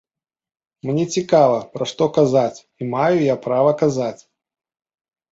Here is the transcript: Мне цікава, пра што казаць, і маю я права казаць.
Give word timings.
Мне 0.89 1.01
цікава, 1.17 1.57
пра 1.75 1.87
што 1.91 2.07
казаць, 2.17 2.63
і 2.83 2.87
маю 2.93 3.17
я 3.25 3.35
права 3.43 3.71
казаць. 3.83 4.21